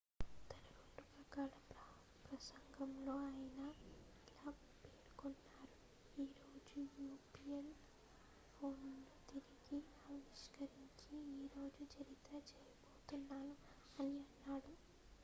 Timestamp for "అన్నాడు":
14.19-14.73